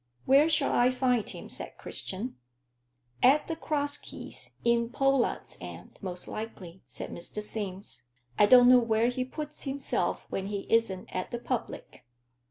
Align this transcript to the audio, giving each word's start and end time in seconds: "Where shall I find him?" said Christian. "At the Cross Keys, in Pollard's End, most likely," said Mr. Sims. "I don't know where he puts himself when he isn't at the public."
"Where 0.25 0.49
shall 0.49 0.71
I 0.73 0.89
find 0.89 1.29
him?" 1.29 1.47
said 1.47 1.77
Christian. 1.77 2.35
"At 3.21 3.47
the 3.47 3.55
Cross 3.55 3.97
Keys, 3.97 4.55
in 4.65 4.89
Pollard's 4.89 5.59
End, 5.61 5.99
most 6.01 6.27
likely," 6.27 6.81
said 6.87 7.11
Mr. 7.11 7.39
Sims. 7.39 8.01
"I 8.39 8.47
don't 8.47 8.67
know 8.67 8.79
where 8.79 9.09
he 9.09 9.23
puts 9.23 9.65
himself 9.65 10.25
when 10.31 10.47
he 10.47 10.61
isn't 10.71 11.15
at 11.15 11.29
the 11.29 11.37
public." 11.37 12.03